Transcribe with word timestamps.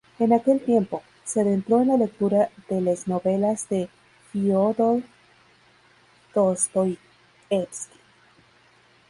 En 0.17 0.33
aquel 0.33 0.59
tiempo, 0.59 1.03
se 1.23 1.41
adentró 1.41 1.79
en 1.79 1.89
la 1.89 1.95
lectura 1.95 2.49
de 2.67 2.81
les 2.81 3.07
novelas 3.07 3.69
de 3.69 3.87
Fiódor 4.31 5.03
Dostoievski. 6.33 6.97